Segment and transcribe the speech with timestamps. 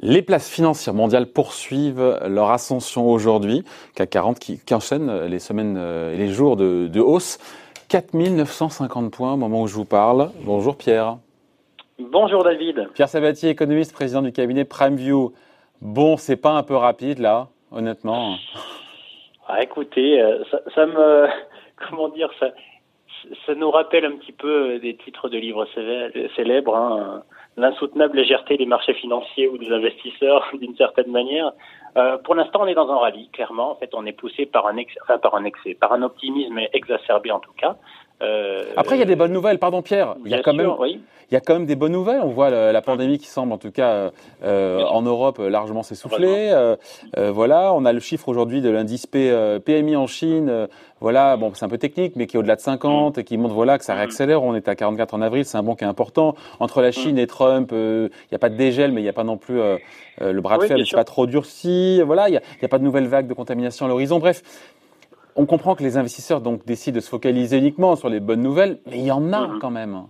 [0.00, 3.64] Les places financières mondiales poursuivent leur ascension aujourd'hui.
[3.94, 7.38] CAC 40 qui, enchaîne les semaines et les jours de, de hausse.
[7.88, 10.30] 4950 points au moment où je vous parle.
[10.44, 11.18] Bonjour Pierre.
[11.98, 12.88] Bonjour David.
[12.94, 15.32] Pierre Sabatier, économiste, président du cabinet PrimeView.
[15.80, 18.36] Bon, c'est pas un peu rapide là, honnêtement
[19.46, 20.42] ah, Écoutez, euh,
[20.74, 21.28] ça, me.
[21.88, 22.46] Comment dire ça,
[23.46, 25.66] ça nous rappelle un petit peu des titres de livres
[26.36, 26.76] célèbres.
[26.76, 27.22] Hein
[27.56, 31.52] l'insoutenable légèreté des marchés financiers ou des investisseurs d'une certaine manière.
[31.96, 33.72] Euh, pour l'instant, on est dans un rallye, clairement.
[33.72, 37.30] En fait, on est poussé par un, enfin, par un excès, par un optimisme exacerbé
[37.30, 37.76] en tout cas.
[38.22, 40.14] Euh, Après, il y a des bonnes nouvelles, pardon Pierre.
[40.24, 41.00] Il y a quand même, oui.
[41.30, 42.20] il y a quand même des bonnes nouvelles.
[42.22, 44.10] On voit la, pandémie qui semble, en tout cas,
[44.44, 46.50] euh, en Europe, largement s'essouffler.
[46.52, 46.76] Euh,
[47.16, 50.68] euh, voilà, on a le chiffre aujourd'hui de l'indice PMI en Chine.
[51.00, 53.54] voilà, bon, c'est un peu technique, mais qui est au-delà de 50 et qui montre
[53.54, 54.42] voilà que ça réaccélère.
[54.42, 56.34] On est à 44 en avril, c'est un bon qui est important.
[56.60, 59.14] Entre la Chine et Trump, il n'y a pas de dégel, mais il n'y a
[59.14, 59.60] pas non plus
[60.20, 62.00] le bras de fer n'est pas trop durci.
[62.02, 64.20] Voilà, il n'y a, a, pas de nouvelles vagues de contamination à l'horizon.
[64.20, 64.42] Bref,
[65.36, 68.78] on comprend que les investisseurs donc décident de se focaliser uniquement sur les bonnes nouvelles,
[68.86, 69.58] mais il y en a mhm.
[69.60, 70.02] quand même.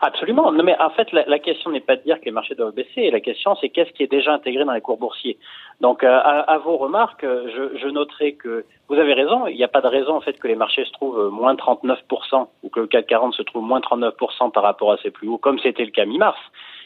[0.00, 0.52] Absolument.
[0.52, 3.10] Non, mais en fait, la, question n'est pas de dire que les marchés doivent baisser.
[3.10, 5.38] La question, c'est qu'est-ce qui est déjà intégré dans les cours boursiers.
[5.80, 9.46] Donc, euh, à, vos remarques, je, je, noterai que vous avez raison.
[9.46, 12.46] Il n'y a pas de raison en fait que les marchés se trouvent moins 39%
[12.62, 15.38] ou que le CAC 40 se trouve moins 39% par rapport à ses plus hauts,
[15.38, 16.38] comme c'était le cas mi-mars.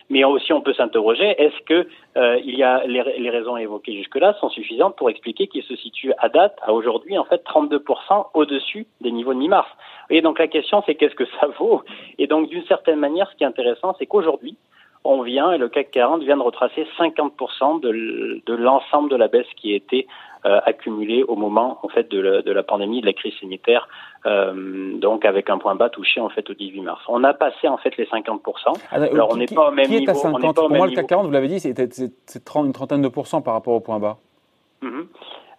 [0.09, 3.95] Mais aussi, on peut s'interroger est-ce que euh, il y a les, les, raisons évoquées
[3.97, 8.27] jusque-là sont suffisantes pour expliquer qu'il se situe à date, à aujourd'hui, en fait, 32%
[8.35, 9.69] au-dessus des niveaux de mi-mars.
[10.09, 11.83] Et donc la question, c'est qu'est-ce que ça vaut?
[12.19, 14.57] Et donc, d'une certaine manière, ce qui est intéressant, c'est qu'aujourd'hui,
[15.05, 19.47] on vient, et le CAC 40 vient de retracer 50% de, l'ensemble de la baisse
[19.57, 20.07] qui a été
[20.45, 23.89] euh, accumulée au moment en fait de la, de la, pandémie, de la crise sanitaire,
[24.27, 27.03] euh, donc avec un point bas touché en fait au 18 mars.
[27.09, 28.41] On a passé en fait les 50%.
[28.91, 30.05] Ah, Alors on n'est pas au même niveau.
[30.05, 33.43] Est à Pour moi, le CAC 40, vous l'avez dit, c'est une trentaine de pourcents
[33.43, 34.19] par rapport au point bas.
[34.83, 35.07] Mm-hmm.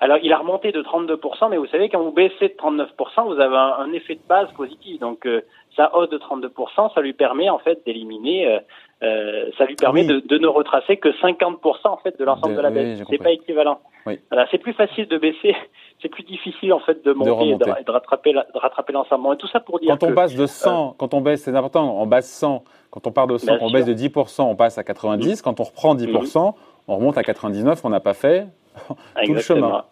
[0.03, 2.88] Alors, il a remonté de 32%, mais vous savez, quand vous baissez de 39%,
[3.28, 5.00] vous avez un, effet de base positif.
[5.00, 5.41] Donc, euh,
[5.75, 8.59] ça hausse de 32%, ça lui permet en fait d'éliminer, euh,
[9.03, 12.61] euh ça lui permet de, de, ne retracer que 50% en fait de l'ensemble de,
[12.61, 13.03] la baisse.
[13.11, 13.79] c'est pas équivalent.
[14.07, 14.19] Oui.
[14.31, 15.56] Voilà, c'est plus facile de baisser,
[16.01, 19.35] c'est plus difficile en fait de monter de et de, rattraper de rattraper l'ensemble.
[19.35, 21.56] Et tout ça pour dire quand on baisse de 100, euh, quand on baisse, c'est
[21.56, 22.63] important, on baisse 100.
[22.90, 25.40] Quand on part de 100, on baisse de 10%, on passe à 90.
[25.40, 25.44] Mmh.
[25.44, 26.53] Quand on reprend 10%, mmh.
[26.88, 27.85] on remonte à 99.
[27.85, 28.47] On n'a pas fait
[29.25, 29.85] tout le chemin.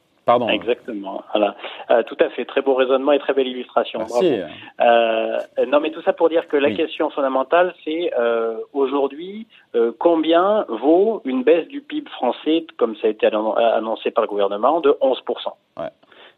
[0.50, 1.24] Exactement.
[1.34, 1.56] Voilà.
[1.92, 2.46] Euh, tout à fait.
[2.46, 4.00] Très beau raisonnement et très belle illustration.
[4.00, 4.40] Merci.
[4.82, 9.48] Euh, non, mais tout ça pour dire que la question fondamentale, c'est euh, aujourd'hui
[9.98, 14.82] combien vaut une baisse du PIB français, comme ça a été annoncé par le gouvernement,
[14.82, 15.22] de 11
[15.78, 15.86] ouais.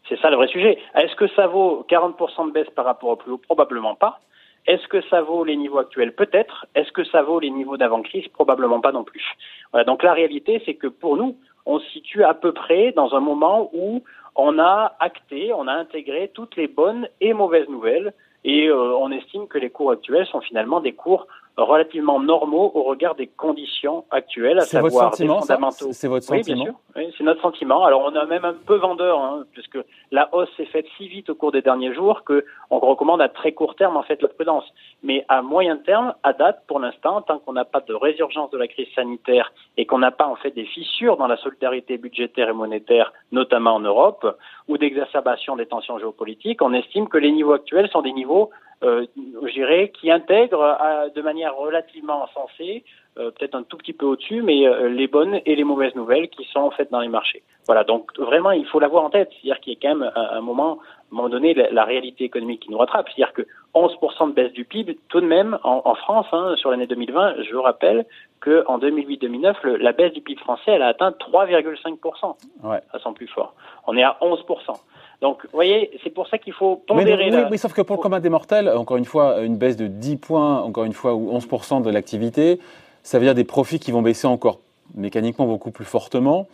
[0.09, 0.77] C'est ça le vrai sujet.
[0.95, 3.37] Est-ce que ça vaut 40% de baisse par rapport au plus haut?
[3.37, 4.19] Probablement pas.
[4.67, 6.13] Est-ce que ça vaut les niveaux actuels?
[6.13, 6.67] Peut-être.
[6.75, 8.27] Est-ce que ça vaut les niveaux d'avant-crise?
[8.29, 9.23] Probablement pas non plus.
[9.71, 11.35] Voilà, donc la réalité, c'est que pour nous,
[11.65, 14.03] on se situe à peu près dans un moment où
[14.35, 18.13] on a acté, on a intégré toutes les bonnes et mauvaises nouvelles.
[18.43, 22.83] Et euh, on estime que les cours actuels sont finalement des cours relativement normaux au
[22.83, 25.89] regard des conditions actuelles, à savoir votre sentiment, des fondamentaux.
[25.91, 26.57] C'est votre sentiment.
[26.57, 27.13] Oui, bien sûr.
[27.17, 27.83] c'est notre sentiment.
[27.83, 29.77] Alors on a même un peu vendeur, hein, puisque
[30.11, 33.29] la hausse s'est faite si vite au cours des derniers jours que on recommande à
[33.29, 34.65] très court terme en fait la prudence.
[35.03, 38.57] Mais à moyen terme, à date, pour l'instant, tant qu'on n'a pas de résurgence de
[38.57, 42.49] la crise sanitaire et qu'on n'a pas en fait des fissures dans la solidarité budgétaire
[42.49, 44.37] et monétaire, notamment en Europe,
[44.67, 48.49] ou d'exacerbation des tensions géopolitiques, on estime que les niveaux actuels sont des niveaux
[48.83, 52.83] euh, je dirais, qui intègre euh, de manière relativement sensée,
[53.17, 56.29] euh, peut-être un tout petit peu au-dessus, mais euh, les bonnes et les mauvaises nouvelles
[56.29, 57.43] qui sont en fait dans les marchés.
[57.65, 60.37] Voilà, donc vraiment, il faut l'avoir en tête, c'est-à-dire qu'il y a quand même un,
[60.37, 64.29] un moment, à un moment donné, la, réalité économique qui nous rattrape, c'est-à-dire que 11%
[64.29, 67.53] de baisse du PIB, tout de même, en, en France, hein, sur l'année 2020, je
[67.53, 68.05] vous rappelle
[68.39, 72.79] qu'en 2008-2009, la baisse du PIB français, elle a atteint 3,5%, ouais.
[72.93, 73.53] à son plus fort.
[73.87, 74.79] On est à 11%.
[75.21, 77.29] Donc, vous voyez, c'est pour ça qu'il faut pondérer.
[77.29, 79.85] Mais, oui, sauf que pour le commun des mortels, encore une fois, une baisse de
[79.85, 82.59] 10 points, encore une fois, ou 11% de l'activité,
[83.03, 84.59] ça veut dire des profits qui vont baisser encore
[84.95, 86.47] mécaniquement beaucoup plus fortement.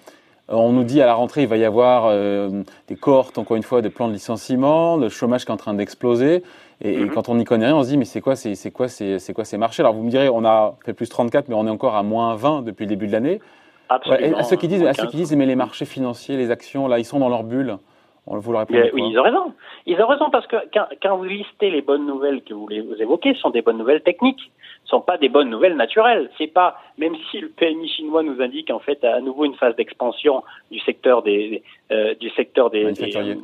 [0.50, 3.56] Euh, on nous dit à la rentrée, il va y avoir euh, des cohortes, encore
[3.56, 6.44] une fois, des plans de licenciement, le chômage qui est en train d'exploser.
[6.82, 7.10] Et, mhm.
[7.12, 9.46] quand on n'y connaît rien, on se dit, mais c'est quoi, c'est, quoi, c'est, quoi
[9.46, 9.82] ces marchés?
[9.82, 12.36] Alors vous me direz, on a fait plus 34, mais on est encore à moins
[12.36, 13.40] 20 depuis le début de l'année.
[13.90, 14.38] Absolument.
[14.38, 17.00] à ceux qui disent, à ceux qui disent, mais les marchés financiers, les actions, là,
[17.00, 17.78] ils sont dans leur bulle
[18.28, 18.52] On vous
[18.94, 19.54] Oui, ils ont raison.
[19.86, 23.02] Ils ont raison parce que quand, quand vous listez les bonnes nouvelles que vous, vous
[23.02, 24.52] évoquez, ce sont des bonnes nouvelles techniques
[24.88, 26.30] sont pas des bonnes nouvelles naturelles.
[26.38, 29.76] C'est pas, même si le PMI chinois nous indique en fait à nouveau une phase
[29.76, 31.62] d'expansion du secteur des,
[31.92, 32.84] euh, du secteur des,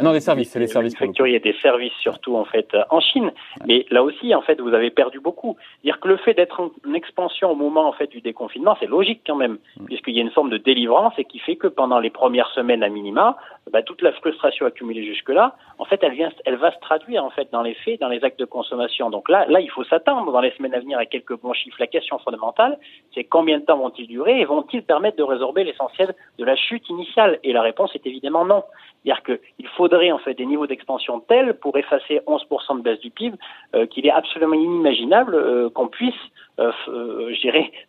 [0.01, 3.31] non des services, c'est les services et des services surtout en fait en Chine.
[3.68, 5.57] Mais là aussi en fait vous avez perdu beaucoup.
[5.84, 9.22] Dire que le fait d'être en expansion au moment en fait du déconfinement, c'est logique
[9.25, 9.86] quand même, mm.
[9.86, 12.84] puisqu'il y a une forme de délivrance et qui fait que pendant les premières semaines
[12.84, 13.38] à minima,
[13.72, 17.30] bah, toute la frustration accumulée jusque-là, en fait, elle vient, elle va se traduire en
[17.30, 19.10] fait dans les faits, dans les actes de consommation.
[19.10, 21.77] Donc là, là, il faut s'attendre dans les semaines à venir à quelques bons chiffres.
[21.80, 22.77] La question fondamentale,
[23.13, 26.89] c'est combien de temps vont-ils durer et vont-ils permettre de résorber l'essentiel de la chute
[26.89, 27.39] initiale?
[27.44, 28.63] Et la réponse est évidemment non.
[29.03, 33.12] C'est-à-dire qu'il faudrait en fait des niveaux d'expansion tels pour effacer 11% de baisse du
[33.12, 33.38] PIB
[33.75, 36.13] euh, qu'il est absolument inimaginable euh, qu'on puisse,
[36.59, 36.71] euh,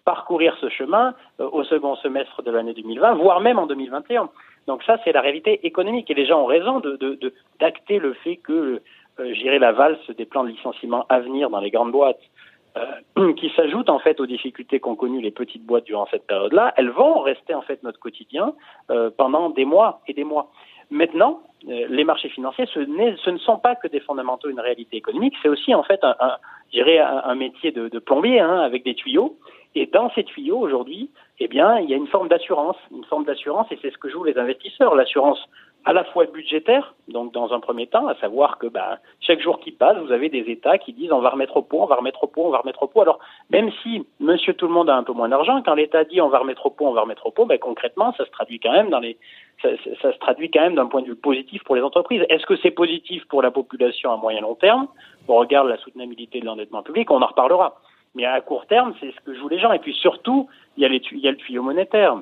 [0.04, 4.30] parcourir ce chemin au second semestre de l'année 2020, voire même en 2021.
[4.66, 6.10] Donc ça, c'est la réalité économique.
[6.10, 6.80] Et les gens ont raison
[7.60, 8.80] d'acter le fait que,
[9.20, 12.20] euh, la valse des plans de licenciement à venir dans les grandes boîtes,
[12.76, 16.74] euh, qui s'ajoutent en fait aux difficultés qu'ont connues les petites boîtes durant cette période-là,
[16.76, 18.52] elles vont rester en fait notre quotidien
[18.90, 20.50] euh, pendant des mois et des mois.
[20.90, 24.96] Maintenant, euh, les marchés financiers, ce, ce, ne sont pas que des fondamentaux, une réalité
[24.96, 26.36] économique, c'est aussi en fait un, un,
[27.24, 29.36] un métier de, de plombier hein, avec des tuyaux.
[29.76, 31.10] Et dans ces tuyaux, aujourd'hui,
[31.40, 34.08] eh bien, il y a une forme d'assurance, une forme d'assurance, et c'est ce que
[34.08, 34.94] jouent les investisseurs.
[34.94, 35.38] L'assurance
[35.86, 39.60] à la fois budgétaire, donc dans un premier temps, à savoir que bah, chaque jour
[39.60, 41.96] qui passe, vous avez des États qui disent on va remettre au pot, on va
[41.96, 43.02] remettre au pot, on va remettre au pot.
[43.02, 43.18] Alors
[43.50, 46.28] même si Monsieur tout le monde a un peu moins d'argent, quand l'État dit on
[46.28, 48.72] va remettre au pot, on va remettre au pot, ben, concrètement, ça se traduit quand
[48.72, 49.18] même dans les,
[49.60, 49.68] ça,
[50.00, 52.24] ça se traduit quand même d'un point de vue positif pour les entreprises.
[52.30, 54.88] Est-ce que c'est positif pour la population à moyen long terme?
[55.28, 57.74] On regarde la soutenabilité de l'endettement public, on en reparlera.
[58.14, 59.72] Mais à court terme, c'est ce que jouent les gens.
[59.72, 62.16] Et puis surtout, il y a, les, il y a le tuyau monétaire.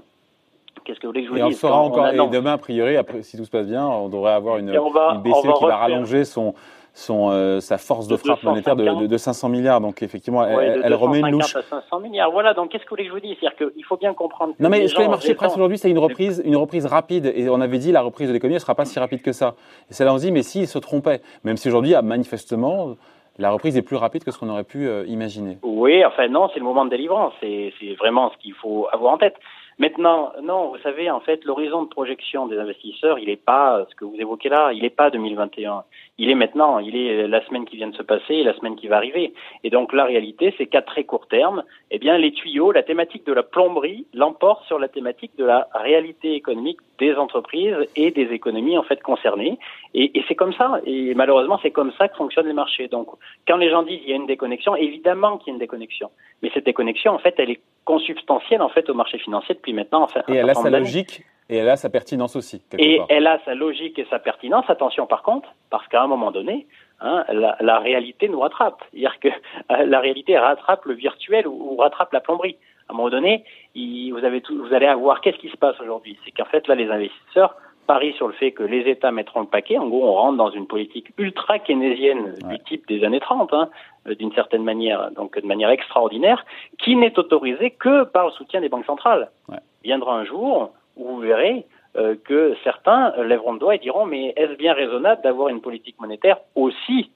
[0.85, 2.09] Qu'est-ce que vous voulez que je vous dise Et on fera encore.
[2.09, 5.23] et demain, a priori, après, si tout se passe bien, on devrait avoir une, une
[5.23, 6.55] BCE qui va rallonger son,
[6.95, 9.81] son, euh, sa force de, frappe monétaire de, de, 500 milliards.
[9.81, 11.57] Donc effectivement, elle, remet une louche.
[11.57, 12.31] À 500 milliards.
[12.31, 12.55] Voilà.
[12.55, 13.37] Donc qu'est-ce que vous voulez que je vous dise?
[13.41, 14.55] C'est-à-dire qu'il faut bien comprendre.
[14.59, 17.33] Non, mais ce que les marchés presse aujourd'hui, c'est une reprise, une reprise rapide?
[17.35, 19.55] Et on avait dit la reprise de l'économie ne sera pas si rapide que ça.
[19.91, 22.97] Et c'est là on se dit, mais s'ils se trompaient, même si aujourd'hui, manifestement,
[23.39, 25.59] la reprise est plus rapide que ce qu'on aurait pu euh, imaginer.
[25.63, 27.33] Oui, enfin non, c'est le moment de délivrance.
[27.41, 29.37] C'est vraiment ce qu'il faut avoir en tête.
[29.79, 33.95] Maintenant, non, vous savez, en fait, l'horizon de projection des investisseurs, il n'est pas ce
[33.95, 35.85] que vous évoquez là, il n'est pas 2021.
[36.19, 38.77] Il est maintenant, il est la semaine qui vient de se passer et la semaine
[38.77, 39.33] qui va arriver.
[39.65, 43.27] Et donc, la réalité, c'est qu'à très court terme, eh bien, les tuyaux, la thématique
[43.27, 48.33] de la plomberie l'emporte sur la thématique de la réalité économique des entreprises et des
[48.33, 49.59] économies, en fait, concernées.
[49.95, 50.81] Et c'est comme ça.
[50.87, 52.89] Et malheureusement, c'est comme ça que fonctionnent les marchés.
[52.89, 53.09] Donc,
[53.49, 56.11] quand les gens disent qu'il y a une déconnexion, évidemment qu'il y a une déconnexion.
[56.43, 60.07] Mais cette déconnexion, en fait, elle est consubstantielle, en fait, au marché financier depuis maintenant.
[60.29, 62.63] et elle a sa logique et elle a sa pertinence aussi.
[62.79, 64.65] Et elle a sa logique et sa pertinence.
[64.69, 66.67] Attention par contre, parce qu'à un moment donné,
[67.01, 68.83] hein, la, la, réalité nous rattrape.
[68.91, 72.57] C'est-à-dire que euh, la réalité rattrape le virtuel ou, rattrape la plomberie.
[72.89, 73.45] À un moment donné,
[73.75, 76.19] il, vous, avez tout, vous allez avoir qu'est-ce qui se passe aujourd'hui?
[76.25, 77.55] C'est qu'en fait, là, les investisseurs
[77.93, 79.77] parient sur le fait que les États mettront le paquet.
[79.77, 83.69] En gros, on rentre dans une politique ultra keynésienne du type des années 30, hein,
[84.09, 86.43] euh, d'une certaine manière, donc de manière extraordinaire,
[86.79, 89.31] qui n'est autorisée que par le soutien des banques centrales.
[89.51, 89.59] Ouais.
[89.85, 91.67] Viendra un jour où vous verrez
[91.99, 96.01] euh, que certains lèveront le doigt et diront mais est-ce bien raisonnable d'avoir une politique
[96.01, 97.11] monétaire aussi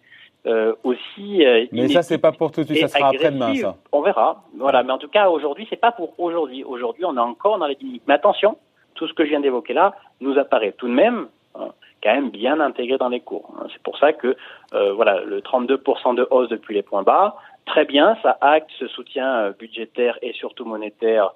[0.47, 3.77] euh, aussi euh, mais ça c'est pas pour tout de suite ça sera après-demain ça.
[3.93, 4.43] On verra.
[4.59, 4.83] Voilà.
[4.83, 6.63] Mais en tout cas aujourd'hui c'est pas pour aujourd'hui.
[6.63, 8.03] Aujourd'hui on est encore dans les dynamiques.
[8.07, 8.59] Mais attention
[8.97, 11.69] tout ce que je viens d'évoquer là nous apparaît tout de même hein,
[12.03, 13.67] quand même bien intégré dans les cours hein.
[13.73, 14.37] c'est pour ça que
[14.75, 18.87] euh, voilà le 32% de hausse depuis les points bas très bien ça acte ce
[18.89, 21.33] soutien euh, budgétaire et surtout monétaire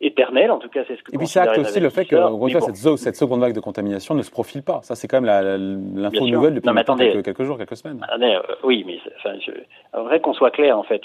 [0.00, 2.16] éternel, en tout cas c'est ce que Et puis ça acte aussi le fait que
[2.60, 4.80] cette, cette, seconde vague de contamination ne se profile pas.
[4.82, 5.30] Ça c'est quand même
[5.94, 8.00] l'info nouvelle depuis quelques, jours, quelques semaines.
[8.02, 9.52] Attendez, euh, oui, mais enfin, je,
[9.98, 11.02] vrai qu'on soit clair en fait.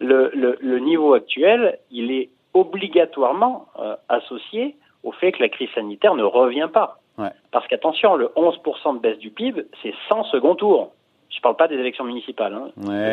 [0.00, 5.70] Le, le, le, niveau actuel, il est obligatoirement euh, associé au fait que la crise
[5.74, 6.98] sanitaire ne revient pas.
[7.18, 7.30] Ouais.
[7.50, 10.92] Parce qu'attention, le 11% de baisse du PIB, c'est sans second tour.
[11.28, 12.54] Je ne parle pas des élections municipales.
[12.54, 12.70] Hein.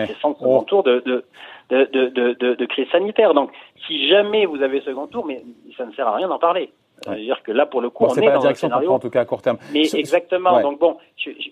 [0.08, 0.63] C'est sans second oh.
[0.63, 1.24] tour de, de,
[1.70, 3.34] de, de, de, crise sanitaire.
[3.34, 3.51] Donc,
[3.86, 5.44] si jamais vous avez second tour, mais
[5.77, 6.72] ça ne sert à rien d'en parler.
[7.03, 9.22] C'est-à-dire que là, pour le coup, on est, pas dans la direction en tout cas
[9.22, 9.58] à court terme.
[9.72, 10.60] Mais exactement.
[10.62, 10.98] Donc bon,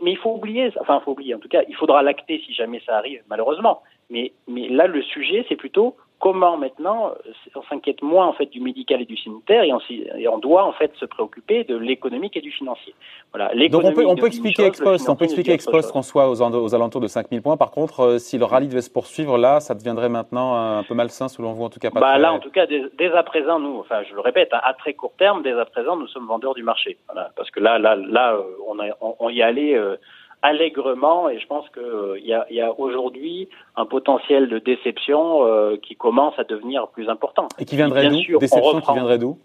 [0.01, 1.35] mais il faut oublier, enfin, il faut oublier.
[1.35, 3.83] En tout cas, il faudra l'acter si jamais ça arrive, malheureusement.
[4.09, 7.13] Mais, mais là, le sujet, c'est plutôt comment maintenant
[7.55, 10.63] on s'inquiète moins en fait du médical et du sanitaire et on, et on doit
[10.63, 12.95] en fait se préoccuper de l'économique et du financier.
[13.33, 13.51] Voilà.
[13.69, 16.75] Donc on peut, on peut expliquer ex on peut expliquer ex qu'on soit aux, aux,
[16.75, 17.57] alentours de 5000 points.
[17.57, 20.93] Par contre, euh, si le rallye devait se poursuivre, là, ça deviendrait maintenant un peu
[20.93, 21.99] malsain selon vous, en tout cas pas.
[21.99, 24.93] Bah là, en tout cas, dès, à présent, nous, enfin, je le répète, à, très
[24.93, 26.97] court terme, dès à présent, nous sommes vendeurs du marché.
[27.11, 27.31] Voilà.
[27.35, 29.75] Parce que là, là, là, euh, on, a, on, y allait.
[29.75, 29.97] Euh,
[30.45, 35.45] allègrement et je pense qu'il euh, y a, y a aujourd'hui un potentiel de déception
[35.45, 37.47] euh, qui commence à devenir plus important.
[37.59, 38.37] Et qui viendrait d'où?
[38.37, 39.37] Déception qui viendrait d'où?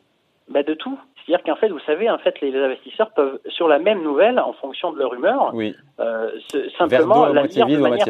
[0.49, 0.99] Ben De tout.
[1.25, 4.53] C'est-à-dire qu'en fait, vous savez, en fait, les investisseurs peuvent, sur la même nouvelle, en
[4.55, 5.75] fonction de leur humeur, oui.
[6.01, 6.31] euh,
[6.77, 8.07] simplement la lire de manière.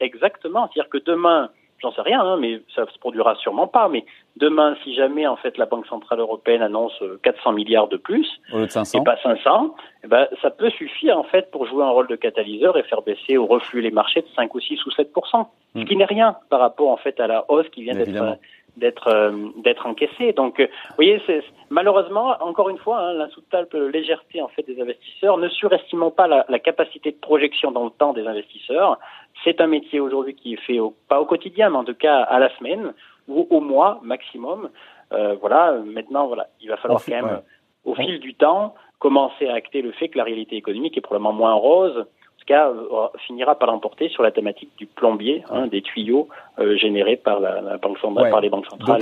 [0.00, 0.68] Exactement.
[0.72, 1.50] C'est-à-dire que demain,
[1.80, 3.88] j'en sais rien, hein, mais ça se produira sûrement pas.
[3.88, 4.04] Mais
[4.36, 8.28] demain, si jamais en fait la Banque centrale européenne annonce 400 euh, milliards de plus,
[8.52, 9.00] Au lieu de 500.
[9.00, 9.74] et pas 500,
[10.04, 13.02] eh ben, ça peut suffire en fait pour jouer un rôle de catalyseur et faire
[13.02, 15.84] baisser ou refluer les marchés de 5 ou 6 ou 7% ce hmm.
[15.84, 18.38] qui n'est rien par rapport en fait à la hausse qui vient d'être
[18.76, 20.32] d'être euh, d'être encaissé.
[20.32, 24.80] Donc, euh, vous voyez, c'est malheureusement encore une fois hein, l'insoutenable légèreté en fait des
[24.80, 25.36] investisseurs.
[25.38, 28.98] Ne surestimons pas la, la, capacité de projection dans le temps des investisseurs.
[29.44, 32.22] C'est un métier aujourd'hui qui est fait au, pas au quotidien, mais en tout cas
[32.22, 32.94] à la semaine
[33.28, 34.70] ou au mois maximum.
[35.12, 35.78] Euh, voilà.
[35.84, 37.40] Maintenant, voilà, il va falloir quand même,
[37.84, 41.32] au fil du temps, commencer à acter le fait que la réalité économique est probablement
[41.32, 42.06] moins rose
[42.42, 46.76] tout cas, euh, finira par l'emporter sur la thématique du plombier, hein, des tuyaux euh,
[46.76, 48.98] générés par, la, banque centrale, par les banques centrales.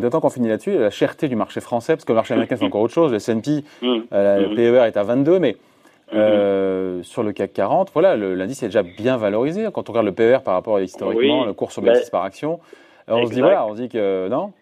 [0.00, 2.64] D'autant qu'on finit là-dessus, la cherté du marché français, parce que le marché américain c'est
[2.66, 3.98] encore autre chose, le S&P, mmh.
[4.12, 4.54] euh, le mmh.
[4.54, 5.56] PER est à 22, mais
[6.12, 7.02] mmh.
[7.02, 9.66] sur le CAC 40, voilà, l'indice est déjà bien valorisé.
[9.72, 12.22] Quand on regarde le PER par rapport à historiquement le cours sur ben, bénéfice par
[12.22, 12.60] action,
[13.08, 14.52] on se dit voilà, on se dit que non?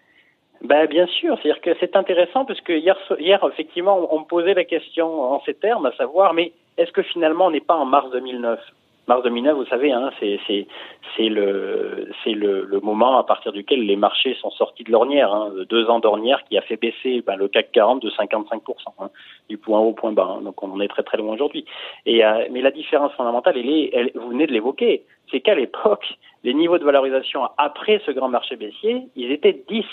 [0.63, 4.55] Ben, bien sûr, c'est-à-dire que c'est intéressant parce que hier, hier effectivement, on me posait
[4.55, 7.85] la question en ces termes, à savoir, mais est-ce que finalement on n'est pas en
[7.85, 8.59] mars 2009
[9.07, 14.35] Mars 2009, vous savez, hein, c'est le le, le, moment à partir duquel les marchés
[14.41, 17.71] sont sortis de l'ornière, hein, deux ans d'ornière qui a fait baisser ben, le CAC
[17.71, 18.59] 40 de 55%
[18.99, 19.09] hein,
[19.49, 20.35] du point haut au point bas.
[20.37, 20.41] Hein.
[20.41, 21.63] donc on en est très très loin aujourd'hui.
[22.05, 25.55] Et euh, mais la différence fondamentale, elle est, elle, vous venez de l'évoquer, c'est qu'à
[25.55, 26.05] l'époque,
[26.43, 29.85] les niveaux de valorisation après ce grand marché baissier, ils étaient 10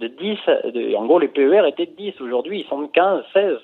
[0.00, 0.38] de 10,
[0.72, 2.20] de, en gros les PER étaient de 10.
[2.20, 3.58] Aujourd'hui, ils sont de 15, 16.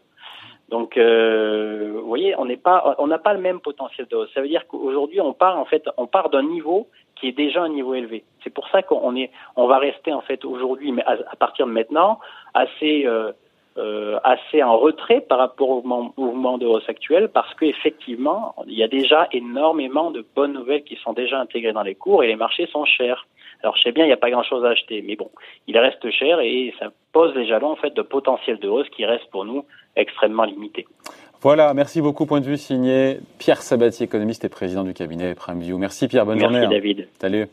[0.71, 4.31] Donc, euh, vous voyez, on n'est pas, on n'a pas le même potentiel de hausse.
[4.33, 7.63] Ça veut dire qu'aujourd'hui, on part en fait, on part d'un niveau qui est déjà
[7.63, 8.25] un niveau élevé.
[8.43, 11.73] C'est pour ça qu'on est, on va rester en fait aujourd'hui, mais à, partir de
[11.73, 12.19] maintenant,
[12.55, 13.33] assez, euh,
[13.77, 15.83] euh, assez en retrait par rapport au
[16.17, 20.97] mouvement, de hausse actuel, parce qu'effectivement, il y a déjà énormément de bonnes nouvelles qui
[20.97, 23.27] sont déjà intégrées dans les cours et les marchés sont chers.
[23.65, 25.31] Alors je sais bien, il n'y a pas grand-chose à acheter, mais bon,
[25.67, 29.07] il reste cher et ça pose les jalons en fait de potentiel de hausse qui
[29.07, 29.65] reste pour nous
[29.97, 30.87] extrêmement limité.
[31.41, 32.27] Voilà, merci beaucoup.
[32.27, 35.79] Point de vue signé Pierre Sabatier, économiste et président du cabinet PrimeView.
[35.79, 36.61] Merci Pierre, bonne journée.
[36.61, 36.79] Merci hein.
[36.79, 37.09] David.
[37.19, 37.49] Salut.